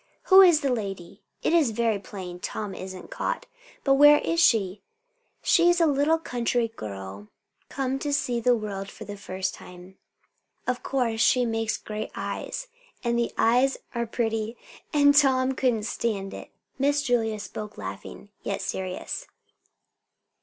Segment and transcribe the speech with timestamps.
[0.29, 1.21] "Who is the lady?
[1.43, 3.45] It is very plain Tom isn't caught.
[3.83, 4.81] But where is she?"
[5.43, 7.27] "She is a little country girl
[7.69, 9.99] come to see the world for the first time.
[10.65, 12.65] Of course she makes great eyes;
[13.03, 14.57] and the eyes are pretty;
[14.91, 16.49] and Tom couldn't stand it."
[16.79, 19.27] Miss Julia spoke laughing, yet serious.